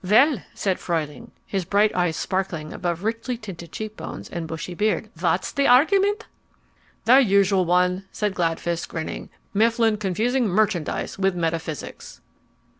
[0.03, 4.73] "Well," said Fruehling, his bright dark eyes sparkling above richly tinted cheek bones and bushy
[4.73, 6.25] beard, "what's the argument?"
[7.05, 12.19] "The usual one," said Gladfist, grinning, "Mifflin confusing merchandise with metaphysics."